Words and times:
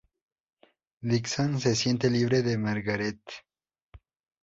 Dixon 1.11 1.59
se 1.59 1.75
siente 1.75 2.09
libre 2.09 2.41
de 2.41 2.57
Margaret. 2.57 3.21